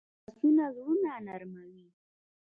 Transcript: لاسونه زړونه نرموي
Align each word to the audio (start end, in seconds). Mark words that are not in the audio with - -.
لاسونه 0.25 0.65
زړونه 0.75 1.13
نرموي 1.27 1.85